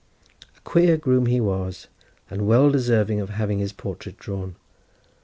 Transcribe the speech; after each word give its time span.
A 0.57 0.59
queer 0.61 0.97
groom 0.97 1.27
he 1.27 1.39
was, 1.39 1.87
and 2.27 2.47
well 2.47 2.71
deserving 2.71 3.19
of 3.21 3.29
having 3.29 3.59
his 3.59 3.71
portrait 3.71 4.17
drawn. 4.17 4.55